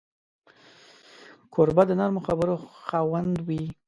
کوربه 1.53 1.83
د 1.87 1.91
نرمو 1.99 2.21
خبرو 2.27 2.55
خاوند 2.85 3.35
وي. 3.47 3.63